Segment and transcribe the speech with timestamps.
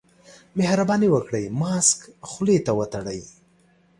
[0.57, 1.99] مهرباني وکړئ، ماسک
[2.29, 3.21] خولې ته وتړئ.